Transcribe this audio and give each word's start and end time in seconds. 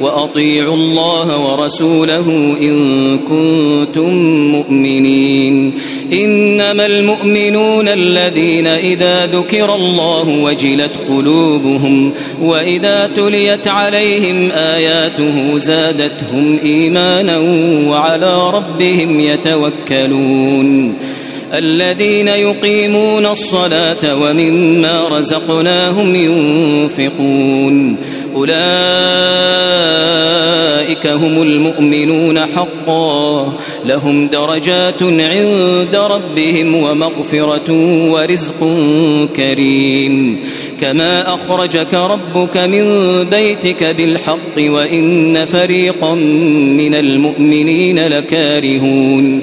وأطيعوا 0.00 0.74
الله 0.74 1.38
ورسوله 1.38 2.56
إن 2.62 3.18
كنتم 3.18 4.14
مؤمنين. 4.52 5.72
إنما 6.12 6.86
المؤمنون 6.86 7.88
الذين 7.88 8.66
إذا 8.66 9.26
ذكر 9.26 9.74
الله 9.74 10.28
وجلت 10.28 10.96
قلوبهم 11.08 12.12
وإذا 12.42 13.06
تليت 13.06 13.68
عليهم 13.68 14.50
آياته 14.50 15.58
زادتهم 15.58 16.58
إيمانا 16.64 17.38
وعلى 17.90 18.50
ربهم 18.50 19.20
يتوكلون. 19.20 20.96
الذين 21.54 22.28
يقيمون 22.28 23.26
الصلاة 23.26 24.16
ومما 24.16 25.08
رزقناهم 25.08 26.14
ينفقون. 26.14 27.96
أولئك 28.36 28.50
هم 31.06 31.42
المؤمنون 31.42 32.38
حقا. 32.46 33.58
لهم 33.86 34.28
درجات 34.28 35.02
عند 35.02 35.96
ربهم 35.96 36.74
ومغفرة 36.74 37.72
ورزق 38.10 38.78
كريم. 39.36 40.44
كما 40.80 41.34
أخرجك 41.34 41.94
ربك 41.94 42.56
من 42.56 42.84
بيتك 43.24 43.84
بالحق 43.84 44.56
وإن 44.58 45.44
فريقا 45.44 46.14
من 46.14 46.94
المؤمنين 46.94 47.98
لكارهون. 47.98 49.42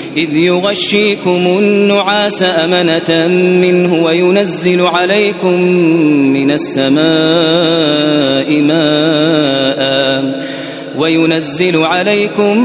إذ 0.17 0.35
يغشيكم 0.35 1.57
النعاس 1.59 2.43
أمنة 2.43 3.27
منه 3.37 4.03
وينزل 4.03 4.81
عليكم 4.81 5.61
من 6.33 6.51
السماء 6.51 7.01
ماءً 8.61 10.50
وينزل 11.01 11.83
عليكم 11.83 12.57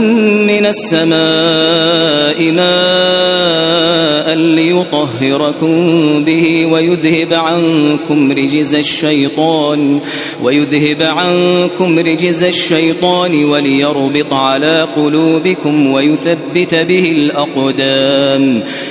من 0.47 0.67
السماء 0.67 2.53
ماء 2.53 4.35
ليطهركم 4.35 5.77
به 6.25 6.67
ويذهب 6.67 7.33
عنكم 7.33 8.33
رجز 8.33 8.75
الشيطان 8.75 10.01
ويذهب 10.43 11.03
عنكم 11.03 11.99
رجز 11.99 12.43
الشيطان 12.43 13.45
وليربط 13.45 14.33
على 14.33 14.89
قلوبكم 14.97 15.87
ويثبت 15.87 16.75
به 16.75 17.13
الأقدام. 17.13 18.65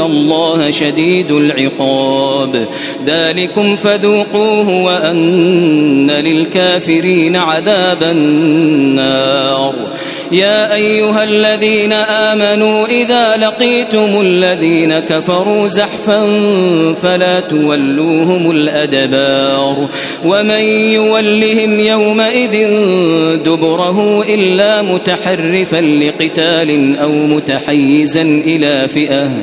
الله 0.00 0.70
شديد 0.70 1.30
العقاب 1.30 2.68
ذلكم 3.04 3.76
فذوقوه 3.76 4.84
وأن 4.84 6.10
للكافرين 6.10 7.36
عذاب 7.36 8.02
النار. 8.02 9.74
يا 10.32 10.74
أيها 10.74 11.24
الذين 11.24 11.92
آمنوا 11.92 12.86
إذا 12.86 13.36
لقيتم 13.36 14.20
الذين 14.20 14.98
كفروا 14.98 15.68
زحفا 15.68 16.24
فلا 17.02 17.40
تولوهم 17.40 18.50
الأدبار. 18.50 19.88
ومن 20.24 20.60
يولهم 20.92 21.80
يومئذ 21.80 22.68
دبره 23.44 24.22
إلا 24.22 24.82
متحرفا 24.82 25.80
لقتال 25.80 26.98
أو 26.98 27.12
متحيزا 27.12 28.22
إلى 28.22 28.88
فئة 28.88 29.42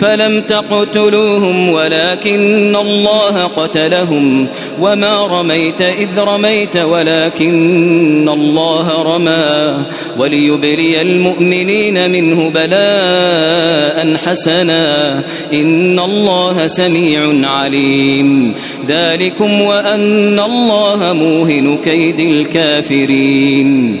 فلم 0.00 0.40
تقتلوهم 0.40 1.70
ولكن 1.70 2.76
الله 2.76 3.44
قتلهم 3.44 4.48
وما 4.80 5.18
رميت 5.18 5.80
إذ 5.80 6.18
رميت 6.18 6.76
ولكن 6.76 8.28
الله 8.28 9.02
رمى 9.02 9.86
وليبري 10.18 11.00
المؤمنين 11.00 12.10
منه 12.10 12.50
بلاء 12.50 14.16
حسنا 14.16 15.18
إن 15.52 15.98
الله 15.98 16.66
سميع 16.66 17.50
عليم 17.50 18.54
ذلكم 18.88 19.60
وأن 19.60 20.40
الله 20.40 21.12
موهن 21.12 21.78
كيد 21.84 22.20
الكافرين 22.20 24.00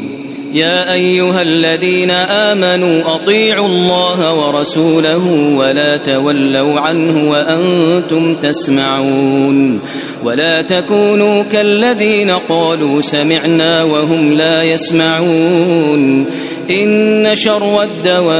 يا 0.53 0.93
أيها 0.93 1.41
الذين 1.41 2.11
آمنوا 2.11 3.15
أطيعوا 3.15 3.67
الله 3.67 4.33
ورسوله 4.35 5.31
ولا 5.57 5.97
تولوا 5.97 6.79
عنه 6.79 7.29
وأنتم 7.29 8.35
تسمعون 8.35 9.79
ولا 10.23 10.61
تكونوا 10.61 11.43
كالذين 11.43 12.31
قالوا 12.31 13.01
سمعنا 13.01 13.83
وهم 13.83 14.33
لا 14.33 14.63
يسمعون 14.63 16.25
إن 16.69 17.29
شر 17.33 17.83
الدواب 17.83 18.31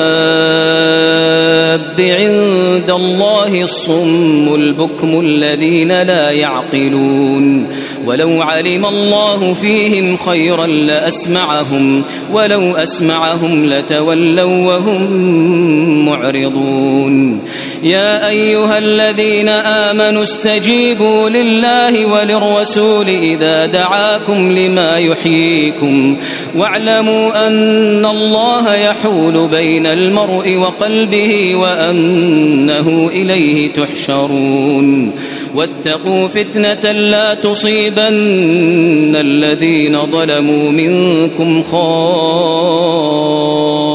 عند 2.02 2.92
الله 2.92 3.64
الصم 3.64 4.56
البكم 4.56 5.20
الذين 5.20 6.02
لا 6.02 6.32
يعقلون 6.32 7.68
ولو 8.06 8.42
علم 8.42 8.86
الله 8.86 9.54
فيهم 9.54 10.18
خيرا 10.18 10.68
لأسمعهم 10.68 12.04
ولو 12.34 12.76
أسمعهم 12.76 13.66
لتولوا 13.66 14.66
وهم 14.66 16.06
معرضون. 16.06 17.42
يا 17.84 18.30
أيها 18.30 18.78
الذين 18.78 19.50
آمنوا 19.50 20.24
استجيبوا 20.24 21.30
لله 21.30 22.06
وللرسول 22.06 23.08
إذا 23.08 23.66
دعاكم 23.66 24.52
لما 24.52 24.98
يحييكم. 24.98 26.18
واعلموا 26.56 27.48
أن 27.48 28.06
الله 28.06 28.76
يحول 28.76 29.48
بين 29.48 29.86
المرء 29.86 30.56
وقلبه 30.56 31.56
وأنه 31.56 33.10
إليه 33.10 33.74
تحشرون. 33.74 35.12
واتقوا 35.56 36.28
فتنة 36.28 36.92
لا 36.92 37.34
تصيبن 37.34 39.16
الذين 39.16 40.06
ظلموا 40.06 40.72
منكم 40.72 41.64
خاصة. 41.64 43.21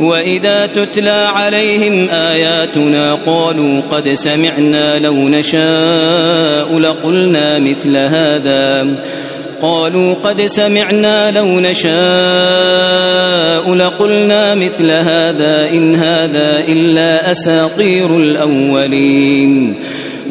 وإذا 0.00 0.66
تتلى 0.66 1.30
عليهم 1.34 2.08
آياتنا 2.10 3.14
قالوا 3.14 3.80
قد 3.80 4.08
سمعنا 4.08 4.98
لو 4.98 5.28
نشاء 5.28 6.78
لقلنا 6.78 7.58
مثل 7.58 7.96
هذا. 7.96 8.98
قالوا 9.62 10.14
قد 10.14 10.42
سمعنا 10.42 11.30
لو 11.30 11.60
نشاء 11.60 11.96
لقلنا 13.74 14.54
مثل 14.54 14.90
هذا 14.90 15.70
إن 15.70 15.94
هذا 15.94 16.58
إلا 16.68 17.32
أساطير 17.32 18.16
الأولين. 18.16 19.76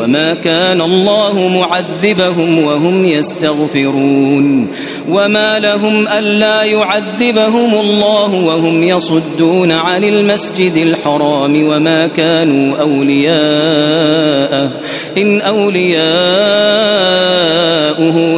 وما 0.00 0.34
كان 0.34 0.80
الله 0.80 1.48
معذبهم 1.48 2.64
وهم 2.64 3.04
يستغفرون 3.04 4.68
وما 5.08 5.58
لهم 5.58 6.08
ألا 6.08 6.62
يعذبهم 6.62 7.74
الله 7.74 8.34
وهم 8.34 8.82
يصدون 8.82 9.72
عن 9.72 10.04
المسجد 10.04 10.76
الحرام 10.76 11.68
وما 11.68 12.06
كانوا 12.06 12.76
أولياءه 12.80 14.72
إن 15.18 15.40
أولياؤه 15.40 15.90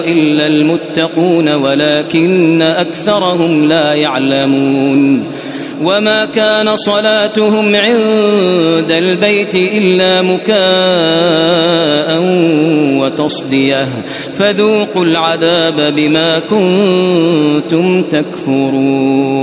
إلا 0.04 0.46
المتقون 0.46 1.54
ولكن 1.54 2.62
أكثرهم 2.62 3.64
لا 3.64 3.92
يعلمون 3.92 5.32
وما 5.82 6.24
كان 6.24 6.76
صلاتهم 6.76 7.76
عند 7.76 8.92
البيت 8.92 9.54
إلا 9.54 10.22
مكاء 10.22 10.62
وتصديه 13.00 13.88
فذوقوا 14.34 15.04
العذاب 15.04 15.94
بما 15.94 16.38
كنتم 16.38 18.02
تكفرون 18.02 19.42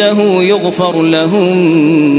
ينتهوا 0.00 0.42
يغفر 0.42 1.02
لهم 1.02 1.56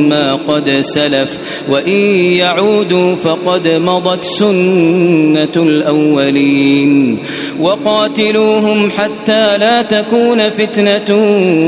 ما 0.09 0.35
قد 0.35 0.69
سلف. 0.69 1.37
وإن 1.69 1.99
يعودوا 2.35 3.15
فقد 3.15 3.67
مضت 3.67 4.23
سنة 4.23 5.55
الأولين. 5.55 7.17
وقاتلوهم 7.59 8.89
حتى 8.89 9.57
لا 9.57 9.81
تكون 9.81 10.49
فتنة 10.49 11.15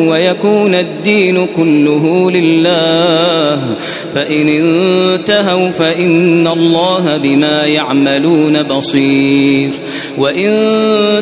ويكون 0.09 0.75
الدين 0.75 1.47
كله 1.57 2.31
لله. 2.31 3.77
فإن 4.15 4.49
انتهوا 4.49 5.69
فإن 5.69 6.47
الله 6.47 7.17
بما 7.17 7.65
يعملون 7.65 8.63
بصير. 8.63 9.69
وإن 10.17 10.51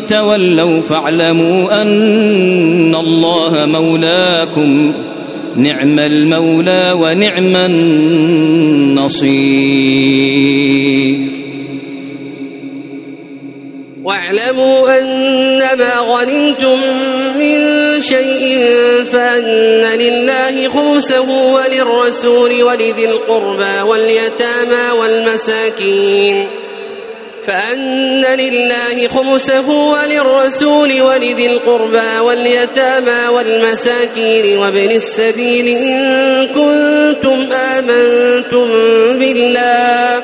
تولوا 0.08 0.81
فاعلموا 0.81 1.81
أن 1.81 2.96
الله 2.96 3.65
مولاكم 3.65 4.78
نعم 5.55 6.00
المولى 6.00 6.93
ونعم 6.95 7.55
النصير. 7.55 9.29
واعلموا 14.03 15.00
أنما 15.00 15.91
غنمتم 16.00 16.79
من 17.39 17.59
شيء 18.01 18.65
فأن 19.12 20.00
لله 20.00 20.69
خمسه 20.69 21.29
وللرسول 21.29 22.63
ولذي 22.63 23.05
القربى 23.05 23.81
واليتامى 23.88 25.00
والمساكين. 25.01 26.48
فأن 27.48 28.25
لله 28.25 29.08
خمسه 29.08 29.69
وللرسول 29.69 31.01
ولذي 31.01 31.46
القربى 31.46 32.19
واليتامى 32.22 33.27
والمساكين 33.29 34.58
وابن 34.58 34.91
السبيل 34.91 35.67
إن 35.67 36.48
كنتم 36.48 37.50
آمنتم 37.53 38.69
بالله 39.19 40.24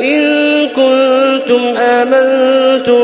إن 0.00 0.68
كنتم 0.68 1.74
آمنتم 1.76 3.00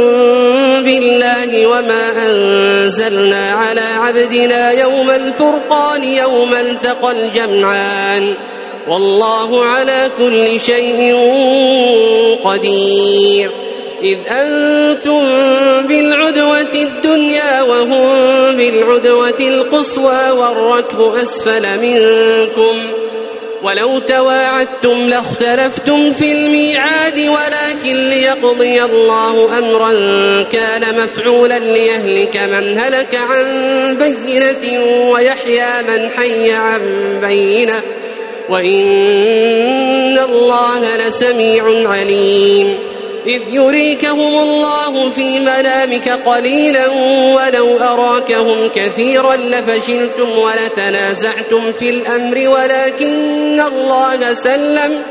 بالله 0.85 1.67
وما 1.67 2.31
أنزلنا 2.31 3.51
على 3.51 3.81
عبدنا 3.81 4.71
يوم 4.73 5.11
الفرقان 5.11 6.05
يوم 6.05 6.55
التقى 6.55 7.13
الجمعان 7.13 8.35
والله 8.89 9.65
على 9.65 10.11
كل 10.19 10.61
شيء 10.61 11.17
قدير. 12.45 13.51
إذ 14.03 14.19
أنتم 14.29 15.27
بالعدوة 15.89 16.73
الدنيا 16.75 17.63
وهم 17.63 18.57
بالعدوة 18.57 19.41
القصوى 19.41 20.31
والركب 20.31 21.01
أسفل 21.01 21.81
منكم. 21.81 22.79
ولو 23.63 23.99
تواعدتم 23.99 25.09
لاختلفتم 25.09 26.13
في 26.13 26.33
الميعاد 26.33 27.19
ولكن 27.19 28.11
ليقضي 28.11 28.83
الله 28.83 29.59
أمرا 29.59 29.93
كان 30.53 30.83
مفعولا 30.97 31.59
ليهلك 31.59 32.37
من 32.37 32.79
هلك 32.79 33.19
عن 33.31 33.47
بينة 33.97 34.85
ويحيى 35.11 35.83
من 35.89 36.11
حي 36.17 36.53
عن 36.53 36.81
بينة. 37.23 37.83
وإن 38.49 40.19
الله 40.19 40.97
لسميع 40.97 41.65
عليم 41.89 42.79
إذ 43.27 43.41
يريكهم 43.51 44.39
الله 44.39 45.11
في 45.11 45.39
منامك 45.39 46.09
قليلا 46.09 46.89
ولو 47.35 47.77
أراكهم 47.79 48.71
كثيرا 48.75 49.37
لفشلتم 49.37 50.29
ولتنازعتم 50.39 51.73
في 51.79 51.91
الأمر 51.91 52.49
ولكن 52.49 53.61
الله 53.61 54.35
سلم 54.35 55.03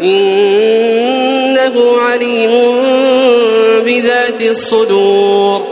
إنه 0.00 1.98
عليم 2.00 2.50
بذات 3.84 4.42
الصدور 4.42 5.71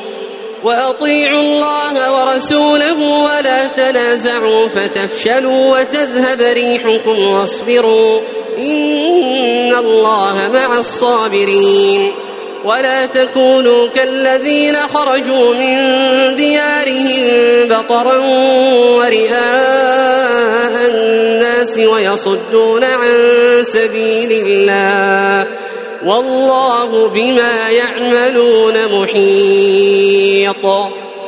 وأطيعوا 0.63 1.39
الله 1.39 2.19
ورسوله 2.19 2.99
ولا 3.01 3.65
تنازعوا 3.65 4.67
فتفشلوا 4.67 5.79
وتذهب 5.79 6.41
ريحكم 6.41 7.19
واصبروا 7.19 8.19
إن 8.57 9.75
الله 9.75 10.49
مع 10.53 10.79
الصابرين 10.79 12.11
ولا 12.65 13.05
تكونوا 13.05 13.87
كالذين 13.87 14.75
خرجوا 14.75 15.53
من 15.53 15.75
ديارهم 16.35 17.27
بطرا 17.69 18.17
ورئاء 18.97 19.31
الناس 20.89 21.77
ويصدون 21.77 22.83
عن 22.83 23.17
سبيل 23.73 24.31
الله 24.31 25.60
والله 26.05 27.07
بما 27.07 27.69
يعملون 27.69 29.01
محيط. 29.01 30.65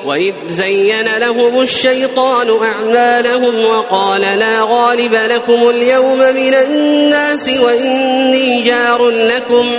وإذ 0.05 0.33
زين 0.49 1.17
لهم 1.17 1.61
الشيطان 1.61 2.47
أعمالهم 2.63 3.65
وقال 3.65 4.21
لا 4.21 4.61
غالب 4.61 5.13
لكم 5.13 5.69
اليوم 5.69 6.17
من 6.17 6.53
الناس 6.53 7.49
وإني 7.49 8.61
جار 8.61 9.09
لكم. 9.09 9.71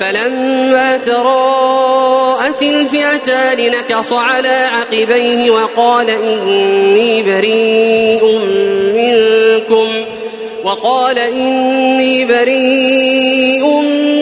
فلما 0.00 0.96
تراءت 0.96 2.62
الفئتان 2.62 3.70
نكص 3.70 4.12
على 4.12 4.68
عقبيه 4.68 5.50
وقال 5.50 6.10
إني 6.10 7.22
بريء 7.22 8.38
منكم. 8.96 9.88
وقال 10.64 11.18
إني 11.18 12.24
بريء 12.24 13.66
منكم 13.66 14.21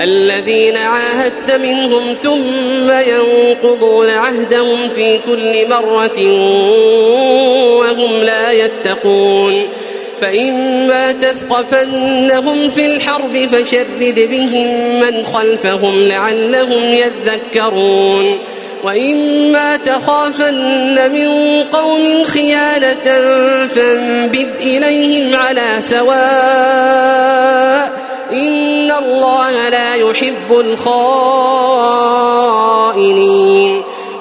الذين 0.00 0.76
عاهدت 0.76 1.52
منهم 1.62 2.16
ثم 2.22 2.90
ينقضون 2.90 4.10
عهدهم 4.10 4.88
في 4.88 5.18
كل 5.18 5.68
مرة 5.68 6.26
وهم 7.78 8.22
لا 8.22 8.52
يتقون. 8.52 9.62
فإما 10.20 11.12
تثقفنهم 11.12 12.70
في 12.70 12.86
الحرب 12.86 13.48
فشرد 13.52 14.28
بهم 14.30 15.00
من 15.00 15.26
خلفهم 15.26 16.08
لعلهم 16.08 16.94
يذكرون. 16.94 18.38
وإما 18.84 19.76
تخافن 19.76 21.12
من 21.12 21.62
قوم 21.62 22.24
خيانة 22.24 23.04
فانبذ 23.74 24.48
إليهم 24.60 25.34
على 25.34 25.72
سواء 25.80 27.99
إن 28.32 28.90
الله 28.90 29.68
لا 29.68 29.94
يحب 29.94 30.50
الخائنين 30.50 31.90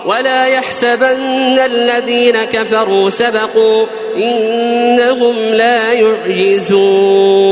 ولا 0.06 0.48
يحسبن 0.48 1.60
الذين 1.60 2.44
كفروا 2.44 3.10
سبقوا 3.10 3.86
إنهم 4.18 5.36
لا 5.54 5.94
يعجزون 5.94 7.50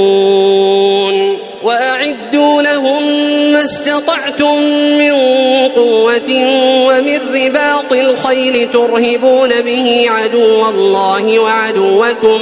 وأعدوا 1.64 2.62
لهم 2.62 3.04
ما 3.52 3.64
استطعتم 3.64 4.62
من 4.98 5.14
قوة 5.68 6.32
ومن 6.88 7.20
رباط 7.36 7.92
الخيل 7.92 8.72
ترهبون 8.72 9.62
به 9.62 10.06
عدو 10.10 10.70
الله 10.70 11.40
وعدوكم 11.40 12.40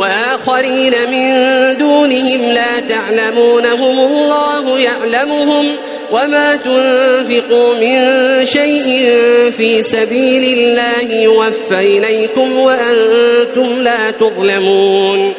وآخرين 0.00 0.94
من 1.10 1.30
دونهم 1.78 2.52
لا 2.52 2.80
تعلمونهم 2.88 3.98
الله 3.98 4.78
يعلمهم 4.78 5.76
وما 6.12 6.54
تنفقوا 6.56 7.74
من 7.74 8.00
شيء 8.46 9.12
في 9.56 9.82
سبيل 9.82 10.58
الله 10.58 11.14
يوفى 11.14 11.98
إليكم 11.98 12.58
وأنتم 12.58 13.82
لا 13.82 14.10
تظلمون. 14.10 15.34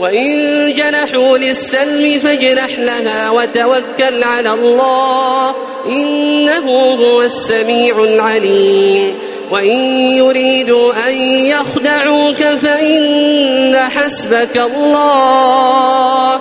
وإن 0.00 0.74
جنحوا 0.74 1.38
للسلم 1.38 2.20
فاجنح 2.20 2.78
لها 2.78 3.30
وتوكل 3.30 4.22
على 4.22 4.52
الله 4.52 5.54
إنه 5.86 6.70
هو 6.94 7.22
السميع 7.22 8.04
العليم. 8.04 9.14
وإن 9.50 9.78
يريدوا 10.16 10.92
أن 11.08 11.14
يخدعوك 11.44 12.36
فإن 12.36 13.76
حسبك 13.76 14.56
الله 14.56 16.34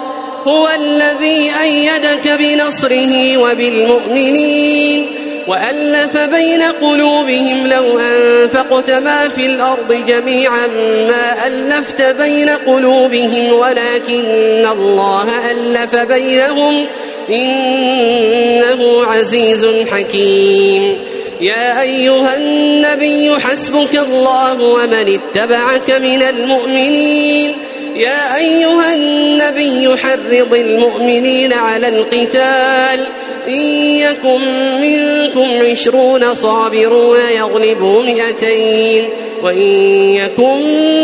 هو 0.48 0.70
الذي 0.76 1.52
أيدك 1.64 2.28
بنصره 2.40 3.38
وبالمؤمنين 3.38 5.08
وألف 5.48 6.18
بين 6.18 6.62
قلوبهم 6.62 7.68
لو 7.68 8.00
أنفقت 8.00 8.92
ما 8.92 9.30
في 9.30 9.46
الأرض 9.46 9.94
جميعا 10.08 10.68
ما 11.08 11.48
ألفت 11.48 12.02
بين 12.02 12.50
قلوبهم 12.50 13.54
ولكن 13.54 14.68
الله 14.72 15.52
ألف 15.52 15.96
بينهم 15.96 16.86
إنه 17.30 19.06
عزيز 19.06 19.66
حكيم 19.92 20.98
يا 21.42 21.82
أيها 21.82 22.38
النبي 22.38 23.40
حسبك 23.40 23.98
الله 23.98 24.62
ومن 24.62 25.20
اتبعك 25.20 25.92
من 25.92 26.24
المؤمنين. 26.24 27.54
يا 27.96 28.38
أيها 28.38 28.94
النبي 28.94 29.98
حرض 29.98 30.54
المؤمنين 30.54 31.54
على 31.54 31.88
القتال. 31.88 33.06
إن 33.48 33.62
يكن 33.96 34.42
منكم 34.82 35.66
عشرون 35.72 36.36
صابرون 36.36 37.20
يغلبوا 37.38 38.04
مئتين. 38.04 39.10
وإن 39.44 39.72
يكن 40.14 40.62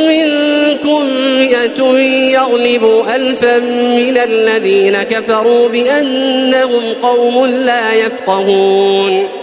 منكم 0.07 1.05
مئة 1.39 1.99
يغلبوا 2.33 3.15
ألفا 3.15 3.59
من 3.97 4.17
الذين 4.17 5.03
كفروا 5.03 5.69
بأنهم 5.69 6.93
قوم 7.03 7.45
لا 7.45 7.93
يفقهون. 7.93 9.42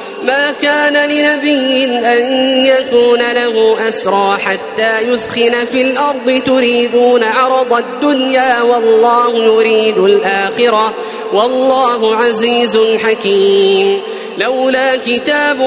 ما 0.23 0.51
كان 0.61 1.09
لنبي 1.09 1.85
أن 1.85 2.47
يكون 2.65 3.19
له 3.19 3.77
أسرى 3.89 4.37
حتى 4.45 5.01
يثخن 5.01 5.65
في 5.71 5.81
الأرض 5.81 6.41
تريدون 6.45 7.23
عرض 7.23 7.73
الدنيا 7.73 8.61
والله 8.61 9.43
يريد 9.43 9.97
الآخرة 9.97 10.93
والله 11.33 12.15
عزيز 12.15 12.77
حكيم. 13.03 14.01
لولا 14.37 14.95
كتاب 14.95 15.61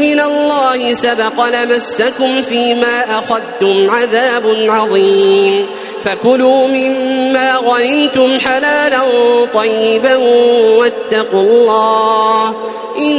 من 0.00 0.20
الله 0.20 0.94
سبق 0.94 1.46
لمسكم 1.48 2.42
فيما 2.42 3.18
أخذتم 3.18 3.90
عذاب 3.90 4.56
عظيم. 4.68 5.66
فكلوا 6.04 6.66
مما 6.66 7.56
غنمتم 7.56 8.38
حلالا 8.40 9.00
طيبا 9.54 10.16
واتقوا 10.76 11.40
الله 11.40 12.54
إن 12.98 13.18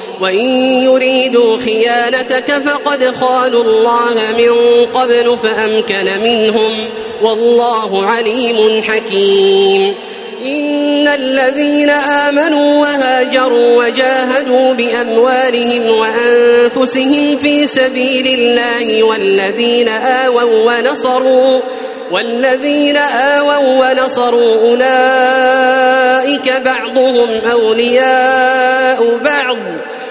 وإن 0.21 0.45
يريدوا 0.83 1.57
خيانتك 1.57 2.51
فقد 2.65 3.15
خانوا 3.21 3.63
الله 3.63 4.15
من 4.37 4.85
قبل 4.85 5.37
فأمكن 5.43 6.23
منهم 6.23 6.71
والله 7.21 8.05
عليم 8.05 8.83
حكيم. 8.83 9.95
إن 10.45 11.07
الذين 11.07 11.89
آمنوا 11.89 12.81
وهاجروا 12.81 13.85
وجاهدوا 13.85 14.73
بأموالهم 14.73 15.89
وأنفسهم 15.89 17.37
في 17.37 17.67
سبيل 17.67 18.27
الله 18.39 19.03
والذين 19.03 19.89
آووا 19.89 20.43
ونصروا 20.43 21.59
والذين 22.11 22.97
آووا 22.97 23.91
ونصروا 23.91 24.55
أولئك 24.55 26.53
بعضهم 26.65 27.41
أولياء 27.51 29.19
بعض. 29.23 29.57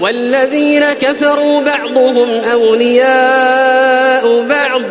والذين 0.00 0.84
كفروا 1.00 1.60
بعضهم 1.60 2.28
أولياء 2.52 4.46
بعض 4.48 4.82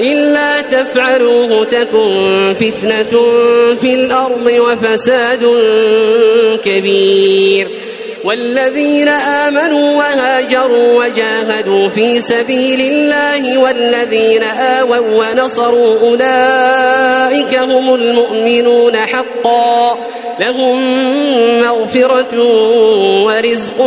إلا 0.00 0.60
تفعلوه 0.60 1.64
تكن 1.64 2.54
فتنة 2.60 3.22
في 3.80 3.94
الأرض 3.94 4.46
وفساد 4.46 5.40
كبير. 6.64 7.68
والذين 8.24 9.08
آمنوا 9.08 9.96
وهاجروا 9.96 11.04
وجاهدوا 11.04 11.88
في 11.88 12.20
سبيل 12.20 12.80
الله 12.80 13.58
والذين 13.58 14.42
آووا 14.42 14.98
ونصروا 14.98 16.00
أولئك 16.00 17.54
هم 17.58 17.94
المؤمنون 17.94 18.96
حقا 18.96 19.98
لهم 20.40 20.80
مغفرة 21.60 22.38
ورزق 23.24 23.78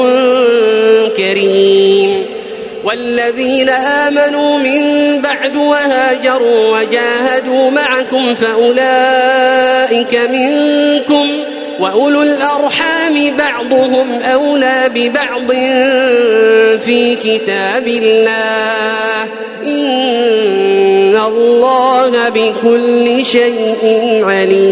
كريم 1.18 2.26
والذين 2.84 3.70
آمنوا 3.70 4.60
من 4.60 4.82
بعد 5.22 5.56
وهاجروا 5.56 6.80
وجاهدوا 6.80 7.72
معكم 7.72 8.36
فأولئك 8.36 10.16
منكم 10.32 11.57
وأولو 11.80 12.24
الأرحام 12.24 13.38
بعضهم 13.38 14.22
أولى 14.22 14.90
ببعض 14.94 15.52
في 16.86 17.16
كتاب 17.16 17.88
الله 17.88 19.24
إن 19.66 21.18
الله 21.18 22.30
بكل 22.30 23.26
شيء 23.26 24.22
عليم. 24.26 24.68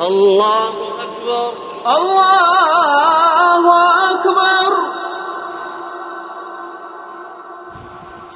الله 0.00 0.68
أكبر. 1.00 1.52
الله 1.86 3.64
أكبر. 4.10 4.70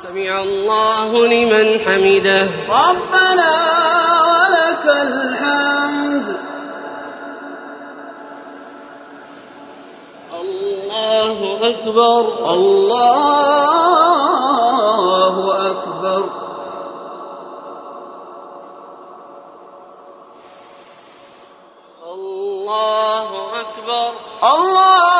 سمع 0.03 0.43
الله 0.43 1.27
لمن 1.27 1.81
حمده. 1.81 2.49
ربنا 2.69 3.96
الحمد 5.03 6.47
الله 11.27 11.69
أكبر. 11.69 12.21
الله 12.55 13.37
أكبر. 15.71 16.25
الله 22.13 23.29
أكبر. 23.61 24.11
الله 24.55 25.16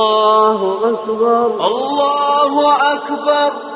الله 0.00 0.78
أكبر. 0.84 1.46
الله 1.66 2.72
أكبر. 2.94 3.69